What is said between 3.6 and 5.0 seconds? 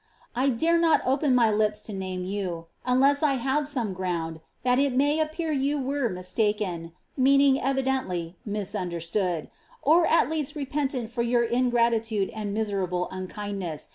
some ground that it